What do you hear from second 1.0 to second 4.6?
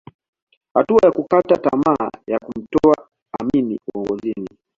ya kukata tamaa ya kumtoa Amin uongozini